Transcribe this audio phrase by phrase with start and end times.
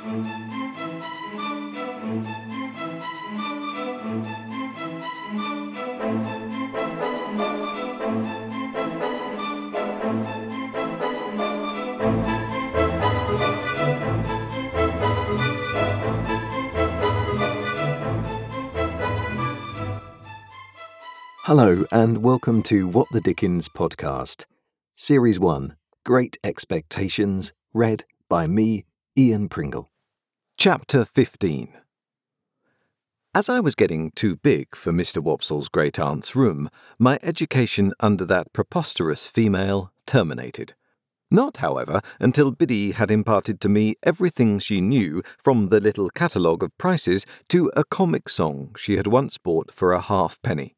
[0.00, 0.14] Hello,
[21.90, 24.44] and welcome to What the Dickens podcast,
[24.94, 25.74] Series 1
[26.04, 28.84] Great Expectations, read by me,
[29.18, 29.90] Ian Pringle.
[30.56, 31.72] Chapter 15
[33.34, 35.20] As I was getting too big for Mr.
[35.20, 40.74] Wopsle's great aunt's room, my education under that preposterous female terminated.
[41.32, 46.62] Not, however, until Biddy had imparted to me everything she knew from the little catalogue
[46.62, 50.76] of prices to a comic song she had once bought for a halfpenny.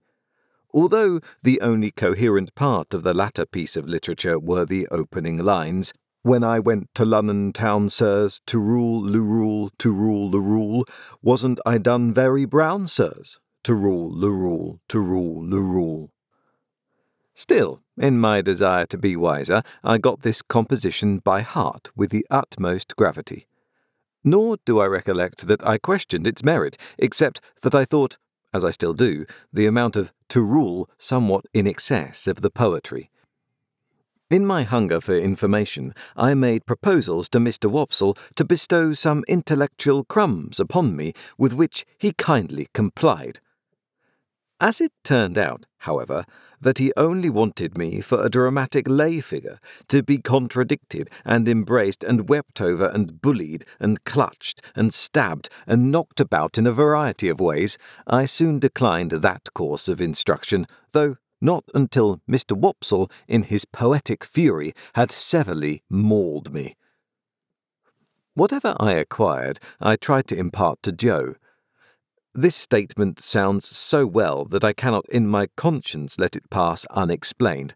[0.72, 5.92] Although the only coherent part of the latter piece of literature were the opening lines,
[6.22, 10.84] when I went to Lunnon town, sirs, to rule the rule, to rule the rule,
[11.22, 16.12] wasn't I done very brown, sirs, to rule the rule, to rule the rule.
[17.34, 22.26] Still, in my desire to be wiser, I got this composition by heart with the
[22.30, 23.46] utmost gravity.
[24.22, 28.18] Nor do I recollect that I questioned its merit, except that I thought,
[28.52, 33.10] as I still do, the amount of to rule somewhat in excess of the poetry.
[34.30, 37.68] In my hunger for information, I made proposals to Mr.
[37.68, 43.40] Wopsle to bestow some intellectual crumbs upon me, with which he kindly complied.
[44.60, 46.24] As it turned out, however,
[46.60, 49.58] that he only wanted me for a dramatic lay figure,
[49.88, 55.90] to be contradicted and embraced and wept over and bullied and clutched and stabbed and
[55.90, 61.16] knocked about in a variety of ways, I soon declined that course of instruction, though
[61.40, 62.56] not until Mr.
[62.56, 66.76] Wopsle, in his poetic fury, had severely mauled me.
[68.34, 71.34] Whatever I acquired, I tried to impart to Joe
[72.34, 77.74] this statement sounds so well that I cannot in my conscience let it pass unexplained.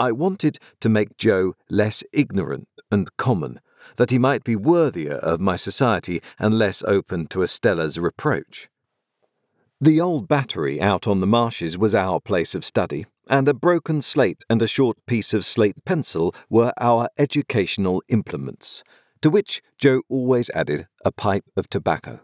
[0.00, 3.60] I wanted to make Joe less ignorant and common,
[3.96, 8.68] that he might be worthier of my society and less open to Estella's reproach.
[9.80, 14.02] The old battery out on the marshes was our place of study, and a broken
[14.02, 18.82] slate and a short piece of slate pencil were our educational implements,
[19.22, 22.18] to which Joe always added a pipe of tobacco.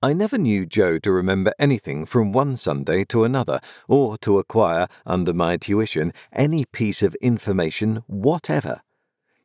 [0.00, 4.86] I never knew Joe to remember anything from one Sunday to another, or to acquire,
[5.04, 8.82] under my tuition, any piece of information whatever.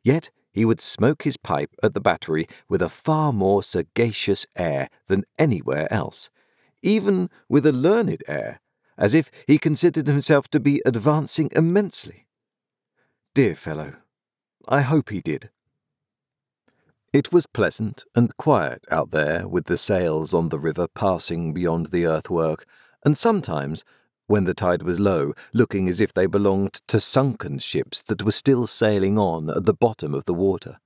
[0.04, 4.88] Yet he would smoke his pipe at the battery with a far more sagacious air
[5.08, 6.30] than anywhere else,
[6.84, 8.60] even with a learned air,
[8.96, 12.26] as if he considered himself to be advancing immensely.
[13.34, 13.94] Dear fellow,
[14.68, 15.50] I hope he did.
[17.12, 21.86] It was pleasant and quiet out there with the sails on the river passing beyond
[21.86, 22.66] the earthwork,
[23.04, 23.84] and sometimes,
[24.26, 28.32] when the tide was low, looking as if they belonged to sunken ships that were
[28.32, 30.80] still sailing on at the bottom of the water.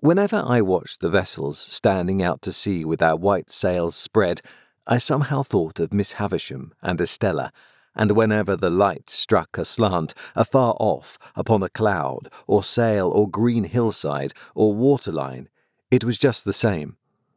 [0.00, 4.42] Whenever I watched the vessels standing out to sea with their white sails spread,
[4.86, 7.52] I somehow thought of Miss Havisham and Estella
[7.96, 13.64] and whenever the light struck aslant, afar off, upon a cloud, or sail, or green
[13.64, 15.48] hillside, or waterline,
[15.90, 16.96] it was just the same.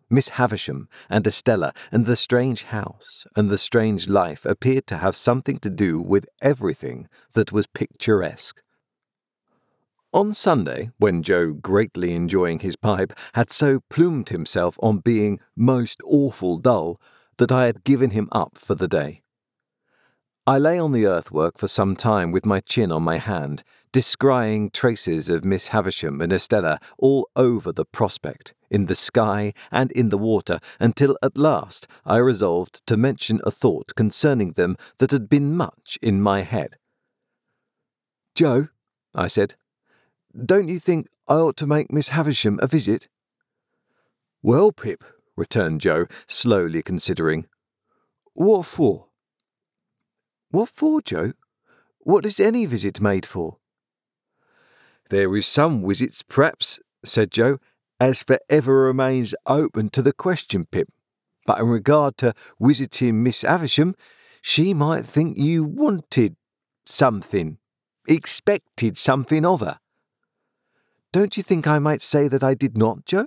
[0.10, 5.16] Miss Havisham and Estella and the strange house and the strange life appeared to have
[5.16, 8.62] something to do with everything that was picturesque.
[10.12, 16.02] On Sunday, when Joe, greatly enjoying his pipe, had so plumed himself on being most
[16.04, 17.00] awful dull
[17.40, 19.24] that I had given him up for the day.
[20.46, 23.64] I lay on the earthwork for some time with my chin on my hand,
[23.94, 29.92] descrying traces of Miss Havisham and Estella all over the prospect, in the sky and
[29.92, 35.12] in the water, until at last I resolved to mention a thought concerning them that
[35.12, 36.78] had been much in my head.
[38.36, 38.68] Joe,
[39.16, 39.56] I said,
[40.46, 43.08] don't you think I ought to make Miss Havisham a visit?
[44.42, 45.04] Well, Pip,
[45.40, 47.48] returned Joe, slowly considering.
[48.34, 49.08] What for?
[50.52, 51.34] What for, Joe?
[52.00, 53.58] What is any visit made for?
[55.10, 57.60] There is some visits, perhaps, said Joe,
[58.00, 60.90] as for ever remains open to the question, Pip.
[61.46, 63.96] But in regard to visiting Miss Havisham,
[64.42, 66.36] she might think you wanted
[66.86, 67.58] something,
[68.08, 69.80] expected something of her.
[71.12, 73.26] Don't you think I might say that I did not, Joe?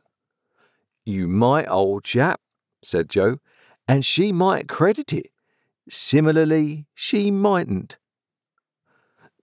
[1.04, 2.40] You might, old chap,
[2.84, 3.38] said Joe,
[3.88, 5.31] and she might credit it.
[5.88, 7.99] Similarly, she mightn't.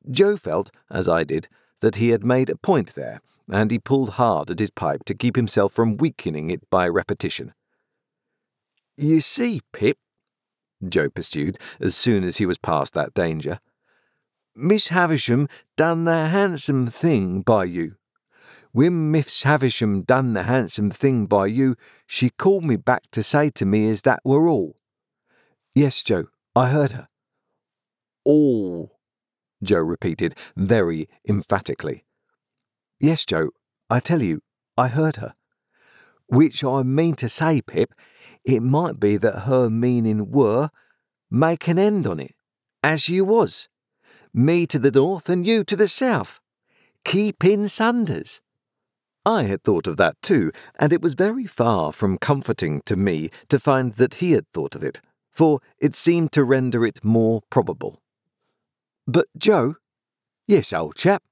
[0.09, 1.47] Joe felt, as I did,
[1.81, 3.21] that he had made a point there,
[3.51, 7.53] and he pulled hard at his pipe to keep himself from weakening it by repetition.
[8.97, 9.97] You see, Pip,
[10.87, 13.59] Joe pursued, as soon as he was past that danger,
[14.55, 15.47] Miss Havisham
[15.77, 17.95] done the handsome thing by you.
[18.71, 21.75] When Miss Havisham done the handsome thing by you,
[22.05, 24.75] she called me back to say to me as that were all.
[25.73, 26.25] Yes, Joe,
[26.55, 27.07] I heard her.
[28.23, 28.99] All,
[29.63, 32.05] Joe repeated very emphatically.
[32.99, 33.49] Yes, Joe,
[33.89, 34.41] I tell you,
[34.77, 35.33] I heard her.
[36.27, 37.95] Which I mean to say, Pip,
[38.43, 40.69] it might be that her meaning were,
[41.31, 42.35] make an end on it,
[42.83, 43.67] as you was.
[44.31, 46.39] Me to the north and you to the south.
[47.03, 48.41] Keep in sunders.
[49.25, 53.29] I had thought of that too, and it was very far from comforting to me
[53.49, 55.01] to find that he had thought of it,
[55.31, 58.01] for it seemed to render it more probable.
[59.07, 59.75] But, Joe?
[60.47, 61.23] Yes, old chap.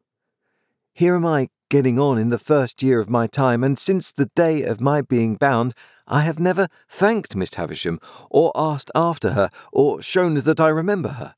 [0.94, 4.32] Here am I getting on in the first year of my time, and since the
[4.36, 5.74] day of my being bound,
[6.08, 8.00] I have never thanked Miss Havisham,
[8.30, 11.36] or asked after her, or shown that I remember her.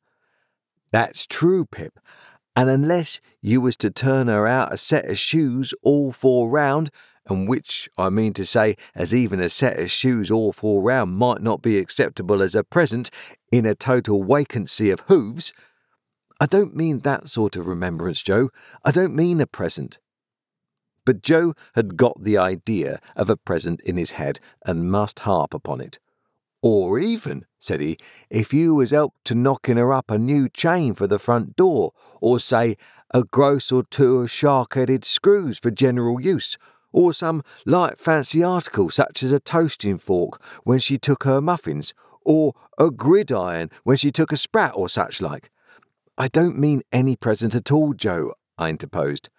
[0.92, 2.00] That's true, Pip,
[2.60, 6.92] and unless you was to turn her out a set of shoes all four round,
[7.26, 11.16] and which I mean to say as even a set of shoes all four round
[11.16, 13.10] might not be acceptable as a present
[13.50, 15.54] in a total vacancy of hooves.
[16.42, 18.50] I don't mean that sort of remembrance, Joe.
[18.84, 19.98] I don't mean a present.
[21.06, 25.54] But Joe had got the idea of a present in his head and must harp
[25.54, 25.98] upon it.
[26.62, 27.98] Or even, said he,
[28.30, 31.94] if you was helped to knocking her up a new chain for the front door,
[32.20, 32.76] or say
[33.14, 36.58] a gross or two of shark-headed screws for general use,
[36.92, 41.94] or some light fancy article such as a toasting fork when she took her muffins,
[42.26, 45.50] or a gridiron when she took a sprat or such like.
[46.18, 49.30] I don't mean any present at all, Joe, I interposed.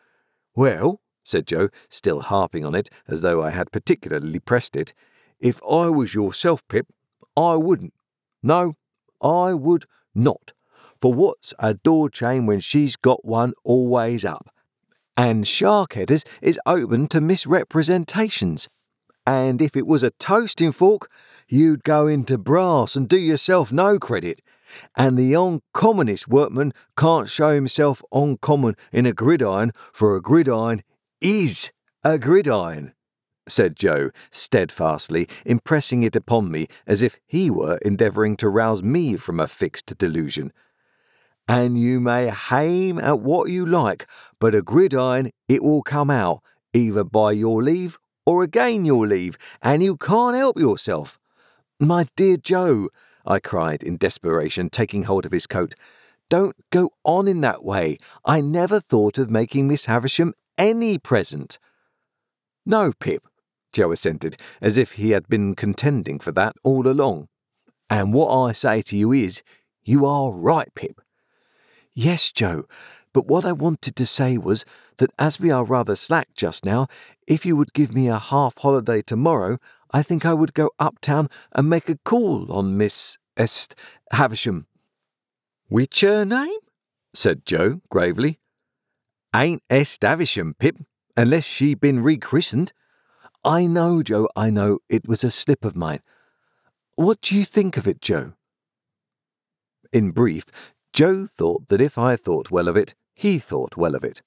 [0.55, 4.95] Well, said Joe, still harping on it as though I had particularly pressed it,
[5.39, 6.87] if I was yourself, Pip,
[7.37, 7.95] I wouldn't.
[8.43, 8.75] No,
[9.21, 10.53] I would not.
[11.01, 14.55] For what's a door chain when she's got one always up?
[15.17, 18.69] And shark-headers is open to misrepresentations.
[19.27, 21.11] And if it was a toasting fork,
[21.49, 24.41] you'd go into brass and do yourself no credit.
[24.97, 30.83] And the uncommonest workman can't show himself uncommon in a gridiron, for a gridiron
[31.21, 31.71] is
[32.03, 32.95] a gridiron
[33.49, 39.17] said Joe, steadfastly, impressing it upon me as if he were endeavouring to rouse me
[39.17, 40.53] from a fixed delusion.
[41.49, 44.07] And you may aim at what you like,
[44.39, 46.43] but a gridiron it will come out,
[46.73, 51.19] either by your leave or again your leave, and you can't help yourself.
[51.81, 52.91] My dear Joe,
[53.27, 55.75] I cried in desperation, taking hold of his coat,
[56.29, 57.99] don't go on in that way.
[58.25, 61.59] I never thought of making Miss Havisham any present.
[62.65, 63.27] No, Pip,
[63.73, 67.29] Joe assented, as if he had been contending for that all along.
[67.89, 69.43] And what I say to you is,
[69.83, 71.01] you are right, Pip.
[71.93, 72.67] Yes, Joe,
[73.13, 74.65] but what I wanted to say was
[74.99, 76.87] that as we are rather slack just now,
[77.27, 79.59] if you would give me a half holiday tomorrow,
[79.93, 83.75] I think I would go uptown and make a call on Miss Est
[84.13, 84.67] Havisham.
[85.69, 86.59] Which her name?
[87.13, 88.39] said Joe gravely.
[89.35, 90.77] Ain't Est Havisham, Pip,
[91.17, 92.73] unless she been rechristened.
[93.45, 94.81] I know, Joe, I know.
[94.89, 96.01] It was a slip of mine.
[96.97, 98.35] What do you think of it, Joe?
[99.93, 100.45] In brief,
[100.93, 104.23] Joe thought that if I thought well of it, he thought well of it.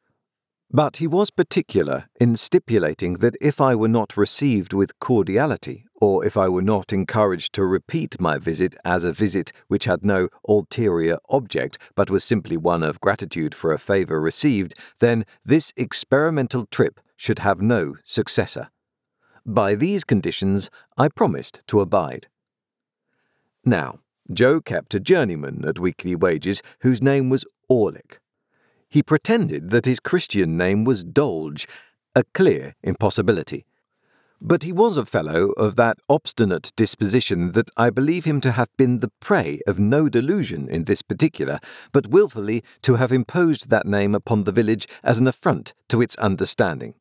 [0.71, 6.25] But he was particular in stipulating that if I were not received with cordiality, or
[6.25, 10.29] if I were not encouraged to repeat my visit as a visit which had no
[10.49, 16.65] ulterior object, but was simply one of gratitude for a favour received, then this experimental
[16.65, 18.69] trip should have no successor.
[19.45, 22.27] By these conditions, I promised to abide.
[23.65, 23.99] Now,
[24.31, 28.19] Joe kept a journeyman at weekly wages whose name was Orlick.
[28.89, 31.67] He pretended that his Christian name was Dolge,
[32.15, 33.65] a clear impossibility.
[34.39, 38.69] But he was a fellow of that obstinate disposition that I believe him to have
[38.77, 41.59] been the prey of no delusion in this particular,
[41.91, 46.15] but wilfully to have imposed that name upon the village as an affront to its
[46.17, 46.93] understanding.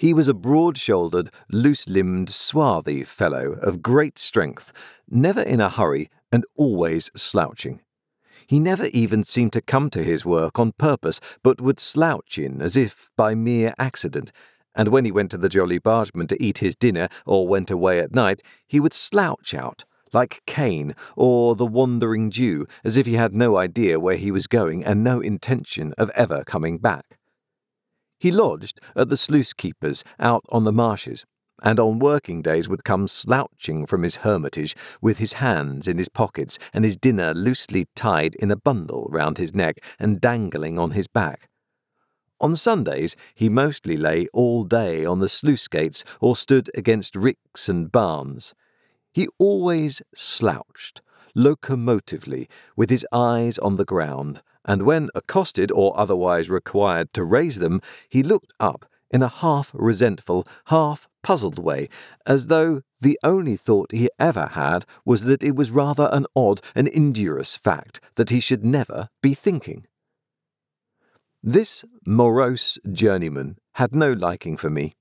[0.00, 4.72] He was a broad shouldered, loose limbed, swarthy fellow of great strength,
[5.10, 7.82] never in a hurry and always slouching.
[8.46, 12.62] He never even seemed to come to his work on purpose, but would slouch in
[12.62, 14.32] as if by mere accident,
[14.74, 17.98] and when he went to the Jolly Bargemen to eat his dinner or went away
[18.00, 23.16] at night, he would slouch out, like Cain or the Wandering Jew, as if he
[23.16, 27.19] had no idea where he was going and no intention of ever coming back.
[28.20, 31.24] He lodged at the sluice keeper's out on the marshes,
[31.62, 36.10] and on working days would come slouching from his hermitage with his hands in his
[36.10, 40.90] pockets and his dinner loosely tied in a bundle round his neck and dangling on
[40.90, 41.48] his back.
[42.42, 47.70] On Sundays, he mostly lay all day on the sluice gates or stood against ricks
[47.70, 48.54] and barns.
[49.12, 51.00] He always slouched,
[51.34, 57.58] locomotively, with his eyes on the ground, and when accosted or otherwise required to raise
[57.58, 61.88] them, he looked up in a half resentful, half puzzled way,
[62.26, 66.60] as though the only thought he ever had was that it was rather an odd
[66.74, 69.86] and injurious fact that he should never be thinking.
[71.42, 74.94] This morose journeyman had no liking for me.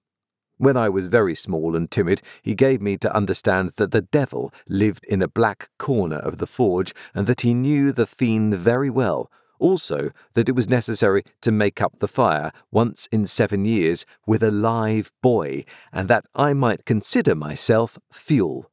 [0.60, 4.54] When I was very small and timid, he gave me to understand that the devil
[4.68, 8.90] lived in a black corner of the forge, and that he knew the fiend very
[8.90, 14.06] well, also that it was necessary to make up the fire once in seven years
[14.28, 15.64] with a live boy,
[15.94, 18.70] and that I might consider myself fuel.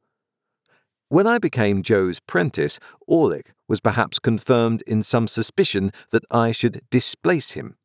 [1.07, 6.81] When I became Joe's prentice, Orlick was perhaps confirmed in some suspicion that I should
[6.89, 7.77] displace him.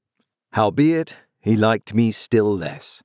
[0.54, 3.00] Howbeit, he liked me still less.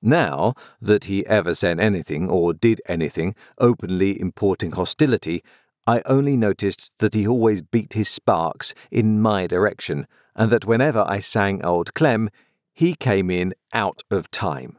[0.00, 5.42] Now that he ever said anything or did anything openly importing hostility,
[5.86, 11.04] I only noticed that he always beat his sparks in my direction, and that whenever
[11.06, 12.30] I sang Old Clem,
[12.72, 14.78] he came in out of time.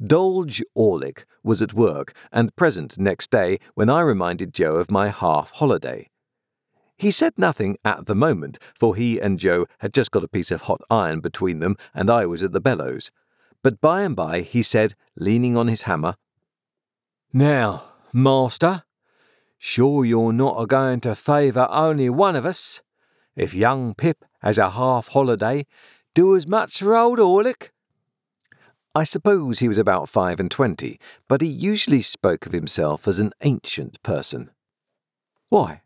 [0.00, 5.08] Dolge Orlick was at work and present next day when I reminded Joe of my
[5.08, 6.08] half holiday.
[6.96, 10.52] He said nothing at the moment, for he and Joe had just got a piece
[10.52, 13.10] of hot iron between them, and I was at the bellows.
[13.62, 16.16] But by and by he said, leaning on his hammer,
[17.32, 18.84] Now, master,
[19.60, 22.80] Sure you're not a going to favour only one of us?
[23.34, 25.66] If young Pip has a half holiday,
[26.14, 27.70] do as much for old Orlick.
[28.94, 33.18] I suppose he was about five and twenty, but he usually spoke of himself as
[33.18, 34.50] an ancient person.
[35.48, 35.82] Why,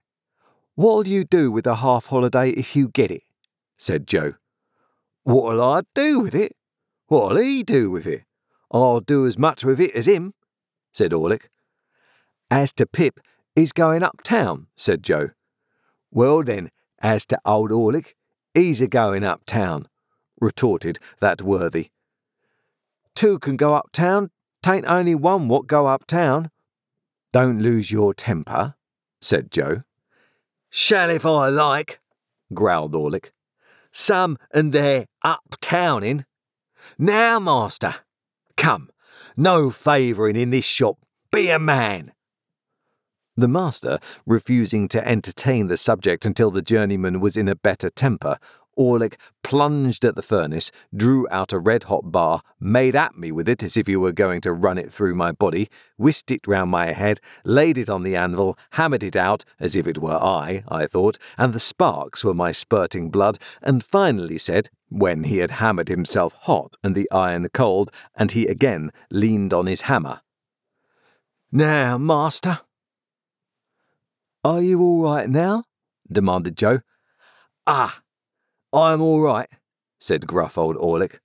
[0.75, 3.23] what'll you do with a half holiday if you get it?
[3.79, 4.35] said Joe.
[5.25, 6.53] What'll I do with it?
[7.13, 8.23] What'll he do with it?
[8.71, 10.33] I'll do as much with it as him,
[10.95, 11.49] said Orlick.
[12.51, 13.21] As to Pip,
[13.55, 15.33] He's going uptown, said Joe.
[16.11, 18.15] Well then, as to old Orlick,
[18.55, 19.89] he's a going uptown,
[20.41, 21.91] retorted that worthy.
[23.15, 24.31] Two can go uptown,
[24.63, 26.51] tain't only one what go uptown.
[27.31, 28.77] Don't lose your temper,
[29.21, 29.83] said Joe.
[30.71, 32.01] Shall if I like,
[32.55, 33.33] growled Orlick.
[33.93, 36.25] Some and they're uptowning.
[36.99, 37.97] Now, master,
[38.57, 38.91] come,
[39.37, 40.99] no favouring in this shop.
[41.31, 42.13] Be a man.
[43.37, 48.39] The master, refusing to entertain the subject until the journeyman was in a better temper,
[48.77, 53.49] Orlick plunged at the furnace, drew out a red hot bar, made at me with
[53.49, 56.71] it as if he were going to run it through my body, whisked it round
[56.71, 60.65] my head, laid it on the anvil, hammered it out as if it were I,
[60.69, 65.53] I thought, and the sparks were my spurting blood, and finally said, when he had
[65.53, 70.21] hammered himself hot and the iron cold, and he again leaned on his hammer.
[71.51, 72.61] Now, master,
[74.45, 75.65] are you all right now?
[76.11, 76.81] demanded Joe.
[77.67, 78.03] Ah,
[78.73, 79.49] I'm all right,
[79.99, 81.21] said gruff old Orlick.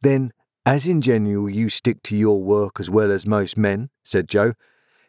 [0.00, 0.32] Then,
[0.66, 4.54] as in general you stick to your work as well as most men, said Joe,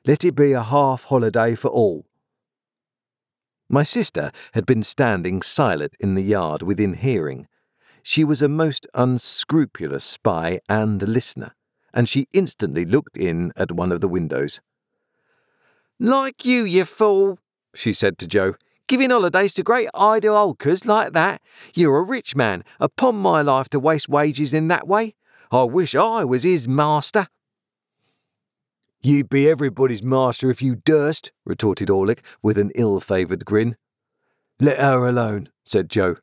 [0.06, 2.06] let it be a half holiday for all.
[3.68, 7.48] My sister had been standing silent in the yard within hearing.
[8.04, 11.56] She was a most unscrupulous spy and listener,
[11.94, 14.62] and she instantly looked in at one of the windows.
[16.00, 17.40] Like you, you fool,
[17.74, 18.56] she said to Joe.
[18.88, 21.42] Giving holidays to great idle ulkers like that.
[21.74, 22.64] You're a rich man.
[22.80, 25.16] Upon my life to waste wages in that way.
[25.52, 27.28] I wish I was his master.
[29.06, 33.78] You'd be everybody's master if you durst, retorted Orlick with an ill favoured grin.
[34.60, 36.16] Let her alone, said Joe.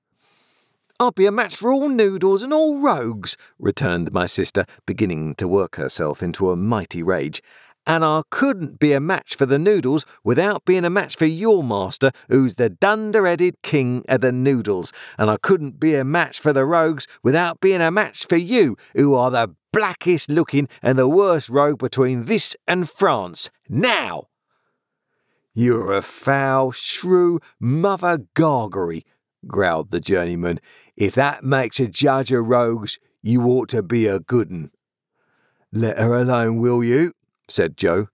[0.99, 5.47] I'd be a match for all noodles and all rogues, returned my sister, beginning to
[5.47, 7.41] work herself into a mighty rage
[7.87, 11.65] and I couldn't be a match for the noodles without being a match for your
[11.65, 16.53] master, who's the dunder-headed king of the noodles, and I couldn't be a match for
[16.53, 21.09] the rogues without being a match for you, who are the blackest looking and the
[21.09, 23.51] worst rogue between this and France.
[23.69, 24.29] Now!
[25.55, 29.05] You're a foul, shrew, mother gargery,
[29.47, 30.61] growled the journeyman.
[30.97, 34.71] If that makes a judge of rogues, you ought to be a good un.
[35.73, 37.13] Let her alone, will you?
[37.49, 38.09] said Joe.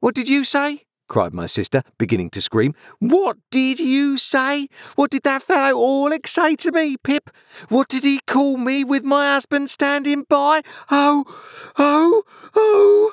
[0.00, 0.84] What did you say?
[1.12, 2.74] Cried my sister, beginning to scream.
[2.98, 4.68] What did you say?
[4.96, 7.28] What did that fellow Orlick say to me, Pip?
[7.68, 10.62] What did he call me with my husband standing by?
[10.90, 11.24] Oh,
[11.78, 12.22] oh,
[12.56, 13.12] oh!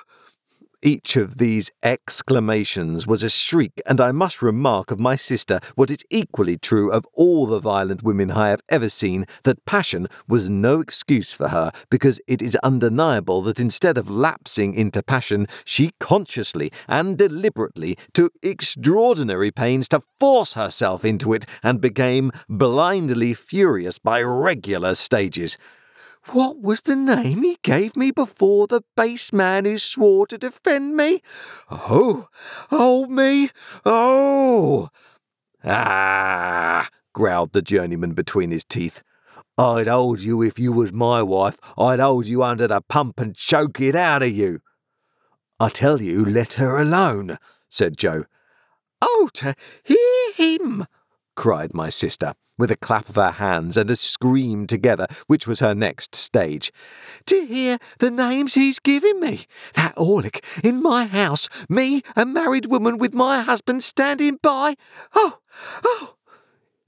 [0.82, 5.92] Each of these exclamations was a shriek, and I must remark of my sister what
[5.92, 10.50] is equally true of all the violent women I have ever seen that passion was
[10.50, 15.92] no excuse for her, because it is undeniable that instead of lapsing into passion, she
[16.00, 24.00] consciously and deliberately took extraordinary pains to force herself into it and became blindly furious
[24.00, 25.58] by regular stages.
[26.28, 30.96] What was the name he gave me before the base man who swore to defend
[30.96, 31.22] me?
[31.72, 32.28] Oh,
[32.72, 33.50] oh me,
[33.86, 34.90] oh!
[35.64, 39.02] Ah, growled the journeyman between his teeth.
[39.58, 41.58] I'd hold you if you was my wife.
[41.78, 44.62] I'd hold you under the pump and choke it out of you.
[45.60, 47.38] I tell you, let her alone,
[47.70, 48.26] said Joe.
[49.02, 50.86] Oh, to hear him,
[51.40, 55.62] cried my sister, with a clap of her hands and a scream together, which was
[55.62, 56.70] her next stage.
[57.28, 59.48] To hear the names he's giving me!
[59.74, 64.76] That Orlick in my house, me, a married woman with my husband standing by!
[65.16, 65.38] Oh,
[65.86, 66.16] oh!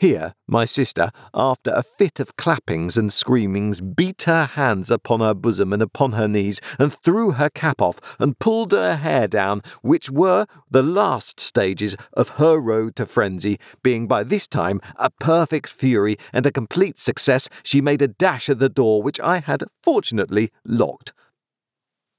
[0.01, 5.35] Here, my sister, after a fit of clappings and screamings, beat her hands upon her
[5.35, 9.61] bosom and upon her knees, and threw her cap off, and pulled her hair down,
[9.83, 13.59] which were the last stages of her road to frenzy.
[13.83, 18.49] Being by this time a perfect fury and a complete success, she made a dash
[18.49, 21.13] at the door, which I had fortunately locked.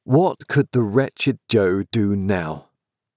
[0.05, 2.69] What could the wretched Joe do now?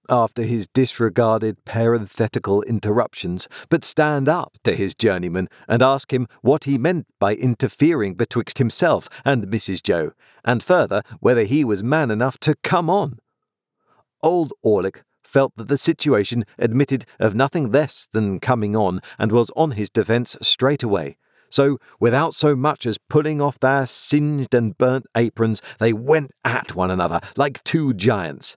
[0.08, 6.64] After his disregarded parenthetical interruptions, but stand up to his journeyman and ask him what
[6.64, 9.82] he meant by interfering betwixt himself and Mrs.
[9.82, 10.12] Joe,
[10.44, 13.18] and further whether he was man enough to come on.
[14.22, 19.50] Old Orlick felt that the situation admitted of nothing less than coming on, and was
[19.56, 21.18] on his defence straight away.
[21.50, 26.74] So, without so much as pulling off their singed and burnt aprons, they went at
[26.74, 28.56] one another like two giants.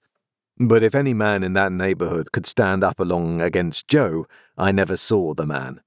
[0.60, 4.98] But if any man in that neighbourhood could stand up along against Joe, I never
[4.98, 5.80] saw the man.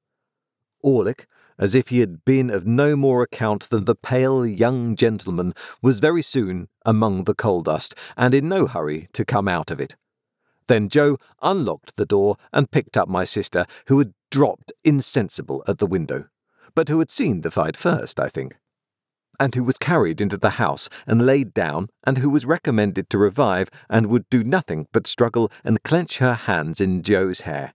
[0.83, 1.27] Orlick,
[1.59, 6.01] as if he had been of no more account than the pale young gentleman, was
[6.01, 9.95] very soon among the coal dust, and in no hurry to come out of it.
[10.69, 15.79] Then Joe unlocked the door and picked up my sister, who had dropped insensible at
[15.79, 16.29] the window,
[16.75, 18.57] but who had seen the fight first, I think
[19.39, 23.19] and who was carried into the house and laid down, and who was recommended to
[23.19, 27.75] revive, and would do nothing but struggle and clench her hands in Joe's hair.